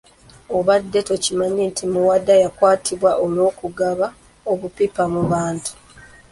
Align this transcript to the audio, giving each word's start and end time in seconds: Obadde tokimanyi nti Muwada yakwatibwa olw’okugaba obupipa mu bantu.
Obadde 0.57 0.99
tokimanyi 1.09 1.61
nti 1.71 1.83
Muwada 1.91 2.33
yakwatibwa 2.43 3.11
olw’okugaba 3.23 4.07
obupipa 4.51 5.03
mu 5.13 5.21
bantu. 5.31 5.71